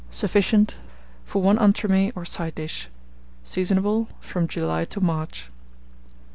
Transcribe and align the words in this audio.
Sufficient 0.09 0.77
for 1.25 1.43
1 1.43 1.59
entremets 1.59 2.11
or 2.15 2.25
side 2.25 2.55
dish. 2.55 2.89
Seasonable 3.43 4.07
from 4.19 4.47
July 4.47 4.83
to 4.85 4.99
March. 4.99 5.51